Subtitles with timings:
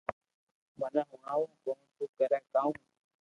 [0.79, 2.83] مني ھڻاو ڪو تو ڪري ڪاو ھي